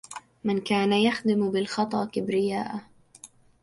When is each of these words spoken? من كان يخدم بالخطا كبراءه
من 0.43 0.61
كان 0.61 0.93
يخدم 0.93 1.51
بالخطا 1.51 2.05
كبراءه 2.05 2.81